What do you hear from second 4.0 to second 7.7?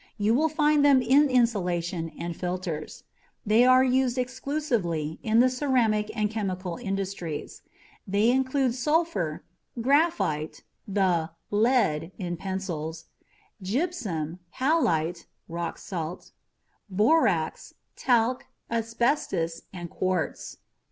extensively in the ceramic and chemical industries.